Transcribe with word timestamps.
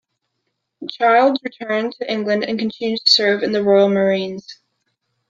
Childs 0.89 1.41
returned 1.43 1.93
to 1.99 2.11
England 2.11 2.43
and 2.43 2.57
continued 2.57 3.01
to 3.05 3.11
serve 3.11 3.43
in 3.43 3.51
the 3.51 3.63
Royal 3.63 3.87
Marines. 3.87 4.57